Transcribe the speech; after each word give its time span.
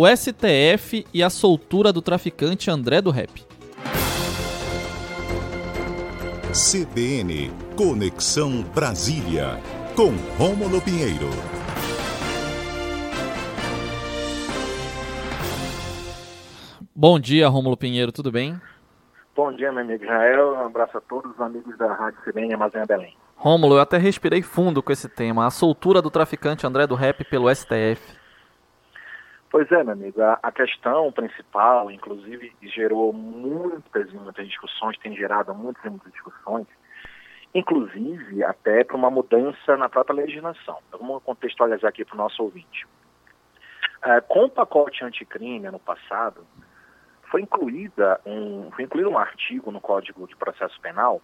o 0.00 0.06
STF 0.06 1.04
e 1.12 1.24
a 1.24 1.28
soltura 1.28 1.92
do 1.92 2.00
traficante 2.00 2.70
André 2.70 3.02
do 3.02 3.10
Rap. 3.10 3.44
CBN 6.52 7.50
Conexão 7.76 8.62
Brasília, 8.72 9.60
com 9.96 10.10
Rômulo 10.38 10.80
Pinheiro. 10.80 11.28
Bom 16.94 17.18
dia, 17.18 17.48
Rômulo 17.48 17.76
Pinheiro, 17.76 18.12
tudo 18.12 18.30
bem? 18.30 18.60
Bom 19.34 19.52
dia, 19.52 19.72
meu 19.72 19.82
amigo 19.82 20.04
Israel. 20.04 20.54
Um 20.62 20.66
abraço 20.66 20.96
a 20.96 21.00
todos 21.00 21.32
os 21.32 21.40
amigos 21.40 21.76
da 21.76 21.92
Rádio 21.92 22.20
CBN 22.24 22.54
Amazônia 22.54 22.86
Belém. 22.86 23.16
Rômulo, 23.34 23.74
eu 23.74 23.80
até 23.80 23.98
respirei 23.98 24.42
fundo 24.42 24.80
com 24.80 24.92
esse 24.92 25.08
tema, 25.08 25.44
a 25.44 25.50
soltura 25.50 26.00
do 26.00 26.08
traficante 26.08 26.64
André 26.64 26.86
do 26.86 26.94
Rap 26.94 27.24
pelo 27.24 27.52
STF. 27.52 28.17
Pois 29.50 29.70
é, 29.72 29.82
meu 29.82 29.94
amigo, 29.94 30.20
a, 30.20 30.38
a, 30.42 30.52
questão 30.52 31.10
principal, 31.10 31.90
inclusive, 31.90 32.54
gerou 32.62 33.12
muitas 33.14 34.10
e 34.12 34.14
muitas 34.14 34.46
discussões, 34.46 34.98
tem 34.98 35.16
gerado 35.16 35.54
muitas 35.54 35.82
e 35.84 35.88
muitas 35.88 36.12
discussões, 36.12 36.66
inclusive 37.54 38.44
até 38.44 38.84
para 38.84 38.96
uma 38.96 39.10
mudança 39.10 39.76
na 39.78 39.88
própria 39.88 40.16
legislação. 40.16 40.78
Então, 40.88 41.00
vamos 41.00 41.22
contextualizar 41.22 41.88
aqui 41.88 42.04
para 42.04 42.14
o 42.14 42.18
nosso 42.18 42.42
ouvinte. 42.42 42.86
É, 44.04 44.20
com 44.20 44.44
o 44.44 44.50
pacote 44.50 45.02
anticrime 45.02 45.66
ano 45.66 45.78
passado, 45.78 46.46
foi, 47.30 47.40
incluída 47.40 48.20
um, 48.26 48.70
foi 48.72 48.84
incluído 48.84 49.10
um 49.10 49.18
artigo 49.18 49.70
no 49.70 49.80
Código 49.80 50.26
de 50.28 50.36
Processo 50.36 50.78
Penal 50.80 51.22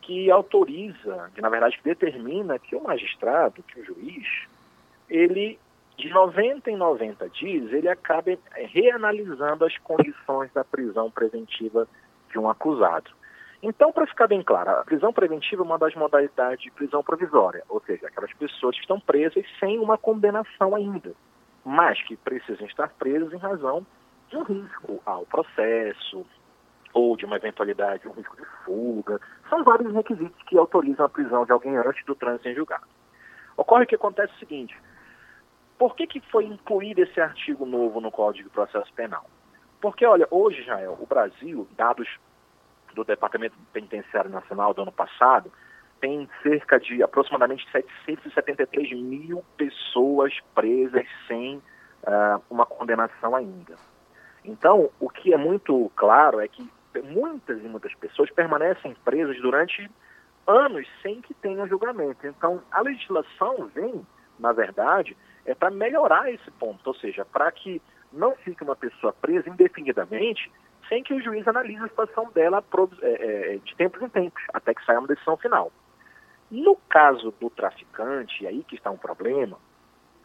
que 0.00 0.30
autoriza, 0.30 1.30
que 1.34 1.40
na 1.40 1.48
verdade 1.48 1.78
determina 1.84 2.58
que 2.58 2.74
o 2.74 2.82
magistrado, 2.82 3.62
que 3.64 3.80
o 3.80 3.84
juiz, 3.84 4.26
ele 5.10 5.58
de 5.98 6.08
90 6.10 6.70
em 6.70 6.76
90 6.76 7.28
dias, 7.30 7.72
ele 7.72 7.88
acaba 7.88 8.30
reanalisando 8.72 9.64
as 9.64 9.76
condições 9.78 10.50
da 10.52 10.64
prisão 10.64 11.10
preventiva 11.10 11.88
de 12.30 12.38
um 12.38 12.48
acusado. 12.48 13.10
Então, 13.60 13.92
para 13.92 14.06
ficar 14.06 14.28
bem 14.28 14.40
claro, 14.40 14.70
a 14.70 14.84
prisão 14.84 15.12
preventiva 15.12 15.62
é 15.62 15.64
uma 15.64 15.76
das 15.76 15.94
modalidades 15.96 16.62
de 16.62 16.70
prisão 16.70 17.02
provisória, 17.02 17.64
ou 17.68 17.80
seja, 17.80 18.06
aquelas 18.06 18.32
pessoas 18.34 18.76
que 18.76 18.82
estão 18.82 19.00
presas 19.00 19.44
sem 19.58 19.80
uma 19.80 19.98
condenação 19.98 20.76
ainda, 20.76 21.12
mas 21.64 22.00
que 22.02 22.16
precisam 22.16 22.68
estar 22.68 22.88
presas 22.90 23.32
em 23.32 23.38
razão 23.38 23.84
de 24.28 24.36
um 24.36 24.44
risco 24.44 25.02
ao 25.04 25.26
processo, 25.26 26.24
ou 26.94 27.16
de 27.16 27.24
uma 27.24 27.36
eventualidade, 27.36 28.06
um 28.06 28.12
risco 28.12 28.36
de 28.36 28.44
fuga. 28.64 29.20
São 29.50 29.64
vários 29.64 29.92
requisitos 29.92 30.40
que 30.44 30.56
autorizam 30.56 31.06
a 31.06 31.08
prisão 31.08 31.44
de 31.44 31.50
alguém 31.50 31.76
antes 31.76 32.04
do 32.06 32.14
trânsito 32.14 32.48
em 32.48 32.54
julgado. 32.54 32.86
Ocorre 33.56 33.86
que 33.86 33.96
acontece 33.96 34.32
o 34.34 34.38
seguinte, 34.38 34.78
por 35.78 35.94
que, 35.94 36.06
que 36.06 36.20
foi 36.20 36.44
incluído 36.44 37.02
esse 37.02 37.20
artigo 37.20 37.64
novo 37.64 38.00
no 38.00 38.10
Código 38.10 38.48
de 38.48 38.54
Processo 38.54 38.92
Penal? 38.94 39.24
Porque, 39.80 40.04
olha, 40.04 40.26
hoje, 40.30 40.60
Israel, 40.62 40.98
o 41.00 41.06
Brasil, 41.06 41.68
dados 41.76 42.08
do 42.94 43.04
Departamento 43.04 43.56
Penitenciário 43.72 44.30
Nacional 44.30 44.74
do 44.74 44.82
ano 44.82 44.90
passado, 44.90 45.52
tem 46.00 46.28
cerca 46.42 46.78
de 46.80 47.02
aproximadamente 47.02 47.64
773 47.70 48.92
mil 48.92 49.44
pessoas 49.56 50.32
presas 50.54 51.06
sem 51.26 51.56
uh, 51.56 52.42
uma 52.50 52.66
condenação 52.66 53.34
ainda. 53.34 53.76
Então, 54.44 54.90
o 54.98 55.08
que 55.08 55.32
é 55.32 55.36
muito 55.36 55.90
claro 55.94 56.40
é 56.40 56.48
que 56.48 56.68
muitas 57.04 57.58
e 57.58 57.68
muitas 57.68 57.94
pessoas 57.94 58.30
permanecem 58.30 58.96
presas 59.04 59.40
durante 59.40 59.88
anos 60.46 60.86
sem 61.02 61.20
que 61.20 61.34
tenham 61.34 61.68
julgamento. 61.68 62.26
Então, 62.26 62.62
a 62.70 62.80
legislação 62.80 63.68
vem, 63.74 64.06
na 64.38 64.52
verdade, 64.52 65.16
é 65.48 65.54
para 65.54 65.70
melhorar 65.70 66.30
esse 66.30 66.50
ponto, 66.52 66.86
ou 66.86 66.94
seja, 66.94 67.24
para 67.24 67.50
que 67.50 67.80
não 68.12 68.34
fique 68.36 68.62
uma 68.62 68.76
pessoa 68.76 69.14
presa 69.14 69.48
indefinidamente 69.48 70.52
sem 70.88 71.02
que 71.02 71.14
o 71.14 71.22
juiz 71.22 71.46
analise 71.48 71.82
a 71.82 71.88
situação 71.88 72.30
dela 72.32 72.62
é, 73.02 73.54
é, 73.54 73.58
de 73.58 73.74
tempos 73.74 74.00
em 74.02 74.08
tempos, 74.08 74.42
até 74.52 74.74
que 74.74 74.84
saia 74.84 74.98
uma 74.98 75.08
decisão 75.08 75.36
final. 75.38 75.72
No 76.50 76.76
caso 76.88 77.34
do 77.40 77.50
traficante, 77.50 78.46
aí 78.46 78.62
que 78.64 78.76
está 78.76 78.90
um 78.90 78.96
problema, 78.96 79.58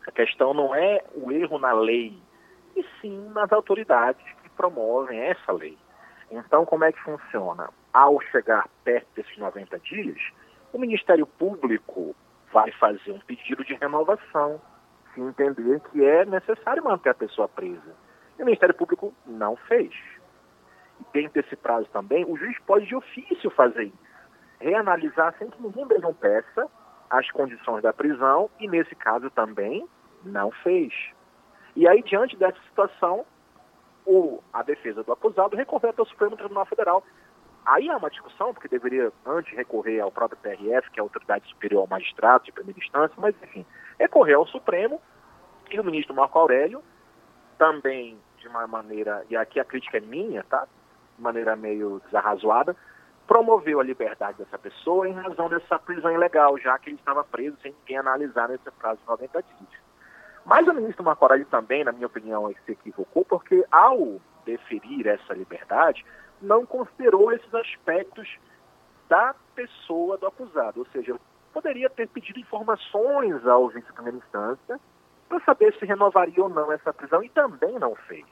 a 0.05 0.11
questão 0.11 0.53
não 0.53 0.75
é 0.75 1.01
o 1.15 1.31
erro 1.31 1.57
na 1.57 1.71
lei, 1.71 2.17
e 2.75 2.85
sim 2.99 3.29
nas 3.29 3.51
autoridades 3.51 4.23
que 4.41 4.49
promovem 4.49 5.19
essa 5.19 5.51
lei. 5.51 5.77
Então, 6.31 6.65
como 6.65 6.83
é 6.83 6.91
que 6.91 6.99
funciona? 7.01 7.69
Ao 7.93 8.19
chegar 8.21 8.67
perto 8.83 9.07
desses 9.15 9.37
90 9.37 9.79
dias, 9.79 10.17
o 10.71 10.79
Ministério 10.79 11.25
Público 11.25 12.15
vai 12.51 12.71
fazer 12.71 13.11
um 13.11 13.19
pedido 13.19 13.63
de 13.63 13.73
renovação 13.75 14.61
se 15.13 15.21
entender 15.21 15.79
que 15.91 16.03
é 16.03 16.25
necessário 16.25 16.83
manter 16.83 17.09
a 17.09 17.15
pessoa 17.15 17.47
presa. 17.47 17.95
E 18.37 18.41
o 18.41 18.45
Ministério 18.45 18.75
Público 18.75 19.13
não 19.25 19.55
fez. 19.55 19.93
E 20.99 21.05
dentro 21.13 21.41
desse 21.41 21.55
prazo 21.55 21.87
também, 21.91 22.25
o 22.25 22.35
juiz 22.37 22.57
pode 22.59 22.85
de 22.85 22.95
ofício 22.95 23.49
fazer 23.51 23.85
isso. 23.85 24.13
Reanalisar 24.59 25.35
sem 25.37 25.49
que 25.49 25.61
ninguém 25.61 25.85
mesmo 25.85 26.13
peça 26.13 26.67
as 27.09 27.29
condições 27.31 27.83
da 27.83 27.93
prisão 27.93 28.49
e, 28.59 28.67
nesse 28.67 28.95
caso 28.95 29.29
também, 29.29 29.87
não 30.23 30.49
fez. 30.51 30.93
E 31.75 31.87
aí, 31.87 32.01
diante 32.01 32.35
dessa 32.37 32.59
situação, 32.69 33.25
o, 34.05 34.41
a 34.51 34.63
defesa 34.63 35.03
do 35.03 35.11
acusado 35.11 35.55
recorreu 35.55 35.89
até 35.89 36.01
o 36.01 36.05
Supremo 36.05 36.37
Tribunal 36.37 36.65
Federal. 36.65 37.03
Aí 37.65 37.89
há 37.89 37.97
uma 37.97 38.09
discussão, 38.09 38.53
porque 38.53 38.67
deveria 38.67 39.11
antes 39.25 39.55
recorrer 39.55 40.01
ao 40.01 40.11
próprio 40.11 40.39
TRF, 40.41 40.91
que 40.91 40.99
é 40.99 41.01
a 41.01 41.03
autoridade 41.03 41.47
superior 41.47 41.81
ao 41.81 41.87
magistrado 41.87 42.43
de 42.43 42.51
primeira 42.51 42.79
instância, 42.79 43.15
mas 43.17 43.35
enfim, 43.41 43.65
recorreu 43.97 44.39
ao 44.39 44.47
Supremo 44.47 45.01
e 45.71 45.79
o 45.79 45.83
ministro 45.83 46.13
Marco 46.13 46.37
Aurélio 46.37 46.83
também 47.57 48.17
de 48.37 48.47
uma 48.47 48.67
maneira, 48.67 49.25
e 49.29 49.37
aqui 49.37 49.59
a 49.59 49.65
crítica 49.65 49.97
é 49.97 50.01
minha, 50.01 50.43
tá? 50.43 50.67
De 51.15 51.21
maneira 51.23 51.55
meio 51.55 52.01
desarrazoada, 52.05 52.75
promoveu 53.25 53.79
a 53.79 53.83
liberdade 53.83 54.37
dessa 54.37 54.57
pessoa 54.57 55.07
em 55.07 55.13
razão 55.13 55.47
dessa 55.47 55.79
prisão 55.79 56.11
ilegal, 56.11 56.57
já 56.57 56.77
que 56.77 56.89
ele 56.89 56.97
estava 56.97 57.23
preso 57.23 57.57
sem 57.61 57.73
ninguém 57.79 57.97
analisar 57.97 58.49
nesse 58.49 58.69
prazo 58.71 58.99
de 58.99 59.07
90 59.07 59.41
dias. 59.41 59.83
Mas 60.45 60.67
o 60.67 60.73
ministro 60.73 61.05
Marco 61.05 61.23
Aurélio 61.23 61.45
também, 61.45 61.85
na 61.85 61.93
minha 61.93 62.07
opinião, 62.07 62.53
se 62.65 62.73
equivocou, 62.73 63.23
porque 63.23 63.65
ao 63.71 64.19
deferir 64.45 65.07
essa 65.07 65.33
liberdade, 65.33 66.05
não 66.43 66.65
considerou 66.65 67.31
esses 67.31 67.53
aspectos 67.53 68.27
da 69.09 69.33
pessoa 69.55 70.17
do 70.17 70.27
acusado, 70.27 70.79
ou 70.79 70.85
seja, 70.87 71.15
poderia 71.53 71.89
ter 71.89 72.07
pedido 72.07 72.39
informações 72.39 73.45
ao 73.47 73.71
juiz 73.71 73.85
de 73.85 73.93
primeira 73.93 74.17
instância 74.17 74.79
para 75.29 75.39
saber 75.41 75.73
se 75.75 75.85
renovaria 75.85 76.43
ou 76.43 76.49
não 76.49 76.71
essa 76.71 76.93
prisão 76.93 77.23
e 77.23 77.29
também 77.29 77.79
não 77.79 77.95
fez. 77.95 78.25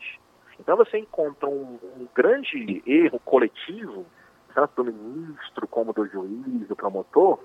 Então 0.60 0.76
você 0.78 0.98
encontra 0.98 1.48
um, 1.48 1.80
um 1.96 2.08
grande 2.14 2.84
erro 2.86 3.20
coletivo, 3.20 4.06
tanto 4.54 4.84
do 4.84 4.92
ministro 4.92 5.68
como 5.68 5.94
do 5.94 6.06
juiz, 6.08 6.68
do 6.68 6.76
promotor, 6.76 7.40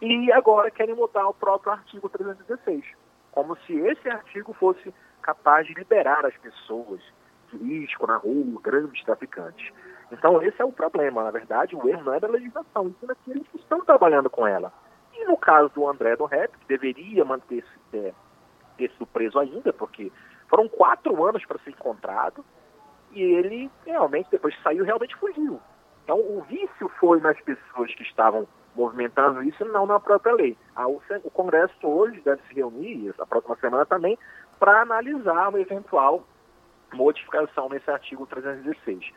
e 0.00 0.30
agora 0.32 0.70
querem 0.70 0.94
mudar 0.94 1.26
o 1.28 1.34
próprio 1.34 1.72
artigo 1.72 2.08
316, 2.08 2.84
como 3.32 3.56
se 3.66 3.74
esse 3.74 4.08
artigo 4.08 4.52
fosse 4.52 4.92
capaz 5.22 5.66
de 5.66 5.74
liberar 5.74 6.24
as 6.24 6.36
pessoas 6.36 7.00
de 7.50 7.56
risco 7.56 8.06
na 8.06 8.16
rua, 8.16 8.60
grandes 8.62 9.02
traficantes. 9.04 9.72
Então 10.10 10.42
esse 10.42 10.60
é 10.60 10.64
o 10.64 10.72
problema, 10.72 11.22
na 11.22 11.30
verdade, 11.30 11.76
o 11.76 11.88
erro 11.88 12.04
não 12.04 12.14
é 12.14 12.20
da 12.20 12.28
legislação, 12.28 12.94
é 13.02 13.14
que 13.24 13.44
estão 13.54 13.84
trabalhando 13.84 14.30
com 14.30 14.46
ela. 14.46 14.72
E 15.12 15.24
no 15.24 15.36
caso 15.36 15.68
do 15.74 15.86
André 15.86 16.16
do 16.16 16.24
Rap, 16.24 16.56
que 16.56 16.66
deveria 16.66 17.24
manter-se 17.24 17.68
é, 17.92 18.12
preso 19.12 19.38
ainda, 19.38 19.72
porque 19.72 20.10
foram 20.48 20.68
quatro 20.68 21.24
anos 21.24 21.44
para 21.44 21.58
ser 21.58 21.70
encontrado, 21.70 22.44
e 23.12 23.22
ele 23.22 23.70
realmente, 23.84 24.30
depois 24.30 24.54
que 24.54 24.62
saiu, 24.62 24.84
realmente 24.84 25.16
fugiu. 25.16 25.60
Então 26.04 26.18
o 26.18 26.42
vício 26.48 26.88
foi 26.98 27.20
nas 27.20 27.38
pessoas 27.40 27.94
que 27.94 28.02
estavam 28.02 28.46
movimentando 28.74 29.42
isso, 29.42 29.64
não 29.66 29.84
na 29.84 30.00
própria 30.00 30.32
lei. 30.34 30.56
O 31.24 31.30
Congresso 31.30 31.74
hoje 31.86 32.20
deve 32.20 32.40
se 32.48 32.54
reunir, 32.54 33.14
a 33.18 33.26
próxima 33.26 33.56
semana 33.56 33.84
também, 33.84 34.18
para 34.58 34.82
analisar 34.82 35.48
uma 35.48 35.60
eventual 35.60 36.22
modificação 36.94 37.68
nesse 37.68 37.90
artigo 37.90 38.26
316 38.26 39.12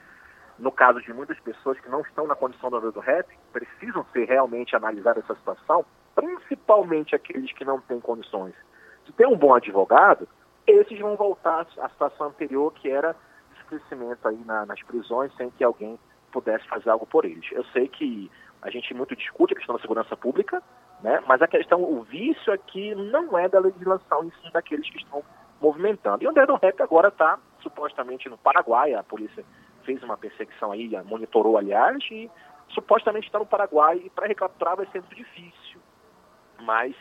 no 0.62 0.72
caso 0.72 1.02
de 1.02 1.12
muitas 1.12 1.40
pessoas 1.40 1.80
que 1.80 1.90
não 1.90 2.02
estão 2.02 2.28
na 2.28 2.36
condição 2.36 2.70
do 2.70 2.92
do 2.92 3.00
rap, 3.00 3.28
precisam 3.52 4.06
ser 4.14 4.26
realmente 4.26 4.76
analisar 4.76 5.18
essa 5.18 5.34
situação, 5.36 5.84
principalmente 6.14 7.16
aqueles 7.16 7.52
que 7.54 7.66
não 7.66 7.82
têm 7.82 8.00
condições 8.00 8.54
de 9.06 9.12
ter 9.14 9.28
um 9.28 9.36
bom 9.36 9.56
advogado, 9.56 10.28
esses 10.68 11.00
vão 11.00 11.16
voltar 11.16 11.66
à 11.80 11.90
situação 11.90 12.28
anterior, 12.28 12.72
que 12.74 12.90
era 12.90 13.16
esquecimento 13.60 14.28
aí 14.28 14.40
na, 14.46 14.66
nas 14.66 14.82
prisões, 14.84 15.34
sem 15.36 15.50
que 15.50 15.64
alguém 15.64 15.98
pudesse 16.32 16.68
fazer 16.68 16.90
algo 16.90 17.06
por 17.08 17.26
eles. 17.26 17.46
Eu 17.52 17.64
sei 17.66 17.88
que 17.88 18.30
a 18.62 18.70
gente 18.70 18.94
muito 18.94 19.16
discute 19.16 19.54
a 19.54 19.58
questão 19.58 19.76
da 19.76 19.82
segurança 19.82 20.16
pública, 20.16 20.62
né? 21.02 21.22
mas 21.28 21.42
a 21.42 21.48
questão, 21.48 21.82
o 21.82 22.04
vício 22.04 22.54
aqui 22.54 22.94
não 22.94 23.38
é 23.38 23.50
da 23.50 23.60
legislação, 23.60 24.24
e 24.26 24.32
sim 24.42 24.52
daqueles 24.54 24.88
que 24.90 24.98
estão 24.98 25.24
movimentando. 25.60 26.24
E 26.24 26.28
o 26.28 26.32
Dedo 26.32 26.56
Rap 26.62 26.80
agora 26.82 27.08
está 27.08 27.40
supostamente 27.62 28.30
no 28.30 28.38
Paraguai, 28.38 28.94
a 28.94 29.04
polícia 29.04 29.44
fez 29.82 30.02
uma 30.04 30.18
perseguição 30.18 30.72
aí, 30.72 30.90
monitorou, 31.06 31.58
aliás, 31.58 32.04
e 32.12 32.30
supostamente 32.70 33.28
está 33.28 33.40
no 33.40 33.46
Paraguai 33.46 34.02
e 34.04 34.10
para 34.10 34.28
recapturar 34.28 34.78
vai 34.78 34.88
ser 34.88 35.00
muito 35.02 35.16
difícil. 35.16 35.80
Mas 36.62 36.96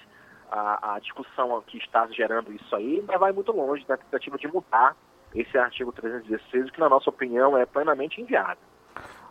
a, 0.51 0.95
a, 0.95 0.99
discussão 0.99 1.63
que 1.67 1.79
está 1.79 2.07
gerando 2.09 2.53
isso 2.53 2.75
aí 2.75 3.01
ainda 3.01 3.19
vai 3.19 3.33
muito 3.33 3.53
longe 3.53 3.85
da 3.87 3.97
tentativa 3.97 4.37
de 4.37 4.49
mudar 4.49 4.97
esse 5.35 5.57
artigo 5.57 5.93
316, 5.93 6.71
que 6.71 6.81
na 6.81 6.89
nossa 6.89 7.09
opinião 7.09 7.57
é 7.57 7.65
plenamente 7.65 8.21
inviável. 8.21 8.59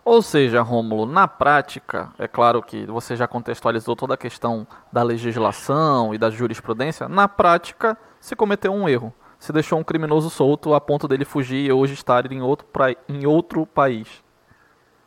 Ou 0.06 0.22
seja, 0.22 0.62
Rômulo, 0.62 1.06
na 1.06 1.28
prática, 1.28 2.12
é 2.18 2.28
claro 2.28 2.64
que 2.64 2.86
você 2.86 3.16
já 3.16 3.28
contextualizou 3.28 3.96
toda 3.96 4.14
a 4.14 4.18
questão 4.18 4.66
da 4.92 5.04
legislação 5.04 6.14
e 6.14 6.18
da 6.18 6.30
jurisprudência, 6.30 7.10
na 7.10 7.28
prática 7.28 7.98
se 8.20 8.36
cometeu 8.36 8.72
um 8.72 8.88
erro. 8.88 9.14
Se 9.40 9.54
deixou 9.54 9.80
um 9.80 9.84
criminoso 9.84 10.30
solto 10.30 10.74
a 10.74 10.82
ponto 10.82 11.08
dele 11.08 11.24
fugir 11.24 11.66
e 11.66 11.72
hoje 11.72 11.94
estar 11.94 12.30
em 12.30 12.42
outro, 12.42 12.68
pra... 12.68 12.92
em 13.08 13.26
outro 13.26 13.66
país. 13.66 14.22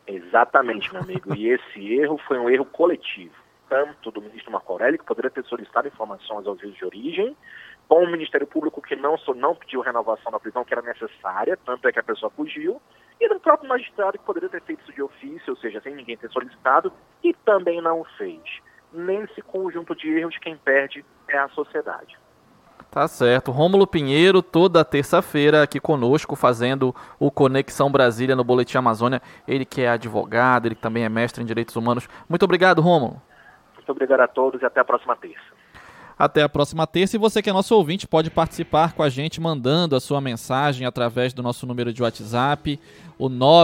Exatamente, 0.07 0.91
meu 0.91 1.03
amigo. 1.03 1.35
E 1.35 1.49
esse 1.49 1.95
erro 1.95 2.19
foi 2.27 2.39
um 2.39 2.49
erro 2.49 2.65
coletivo, 2.65 3.35
tanto 3.69 4.11
do 4.11 4.23
ministro 4.23 4.51
Marco 4.51 4.73
Aurélio, 4.73 4.99
que 4.99 5.05
poderia 5.05 5.31
ter 5.31 5.45
solicitado 5.45 5.87
informações 5.87 6.47
ao 6.47 6.59
juiz 6.59 6.75
de 6.75 6.85
origem, 6.85 7.37
com 7.87 8.03
o 8.03 8.11
Ministério 8.11 8.47
Público 8.47 8.81
que 8.81 8.97
não, 8.97 9.17
não 9.37 9.55
pediu 9.55 9.83
renovação 9.83 10.33
da 10.33 10.41
prisão 10.41 10.65
que 10.65 10.73
era 10.73 10.81
necessária, 10.81 11.59
tanto 11.65 11.87
é 11.87 11.93
que 11.93 11.99
a 11.99 12.03
pessoa 12.03 12.33
fugiu, 12.35 12.81
e 13.21 13.29
do 13.29 13.39
próprio 13.39 13.69
magistrado 13.69 14.19
que 14.19 14.25
poderia 14.25 14.49
ter 14.49 14.63
feito 14.63 14.83
isso 14.83 14.95
de 14.95 15.03
ofício, 15.03 15.51
ou 15.51 15.57
seja, 15.57 15.79
sem 15.83 15.95
ninguém 15.95 16.17
ter 16.17 16.31
solicitado, 16.31 16.91
e 17.23 17.35
também 17.45 17.83
não 17.83 18.03
fez. 18.17 18.41
Nesse 18.91 19.43
conjunto 19.43 19.95
de 19.95 20.09
erros, 20.09 20.39
quem 20.39 20.57
perde 20.57 21.05
é 21.29 21.37
a 21.37 21.49
sociedade. 21.51 22.19
Tá 22.93 23.09
certo. 23.09 23.51
Rômulo 23.51 23.87
Pinheiro, 23.87 24.43
toda 24.43 24.85
terça-feira 24.85 25.63
aqui 25.63 25.81
conosco, 25.81 26.37
fazendo 26.37 26.95
o 27.19 27.31
Conexão 27.31 27.91
Brasília 27.91 28.37
no 28.37 28.45
Boletim 28.45 28.77
Amazônia. 28.77 29.23
Ele 29.49 29.65
que 29.65 29.81
é 29.81 29.89
advogado, 29.89 30.67
ele 30.67 30.75
que 30.75 30.83
também 30.83 31.03
é 31.03 31.09
mestre 31.09 31.43
em 31.43 31.47
Direitos 31.47 31.75
Humanos. 31.75 32.07
Muito 32.29 32.43
obrigado, 32.43 32.83
Rômulo. 32.83 33.21
Muito 33.77 33.91
obrigado 33.91 34.21
a 34.21 34.29
todos 34.29 34.61
e 34.61 34.67
até 34.67 34.81
a 34.81 34.85
próxima 34.85 35.17
terça. 35.17 35.41
Até 36.19 36.43
a 36.43 36.49
próxima 36.49 36.87
terça. 36.87 37.17
E 37.17 37.19
você 37.19 37.41
que 37.41 37.49
é 37.49 37.53
nosso 37.53 37.75
ouvinte 37.75 38.07
pode 38.07 38.31
participar 38.31 38.93
com 38.93 39.03
a 39.03 39.09
gente 39.09 39.41
mandando 39.41 39.97
a 39.97 40.01
sua 40.01 40.21
mensagem 40.21 40.87
através 40.87 41.33
do 41.33 41.43
nosso 41.43 41.67
número 41.67 41.95
de 41.95 42.03
WhatsApp, 42.03 42.79
o 43.19 43.31
9 43.31 43.59